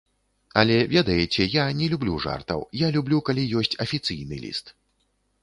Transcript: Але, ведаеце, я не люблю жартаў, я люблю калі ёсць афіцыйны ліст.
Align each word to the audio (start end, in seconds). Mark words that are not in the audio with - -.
Але, 0.61 0.77
ведаеце, 0.93 1.45
я 1.55 1.65
не 1.81 1.89
люблю 1.91 2.15
жартаў, 2.25 2.65
я 2.85 2.91
люблю 2.97 3.21
калі 3.29 3.43
ёсць 3.63 3.79
афіцыйны 3.87 4.35
ліст. 4.49 4.75